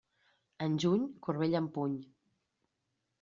[0.67, 1.99] En juny, corbella en puny.